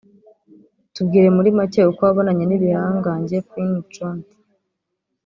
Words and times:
Tubwire 0.93 1.27
muri 1.35 1.49
make 1.57 1.79
uko 1.91 2.01
wabonanye 2.07 2.43
n’ibihangange 2.45 3.37
Quincy 3.49 3.87
jones 3.93 4.29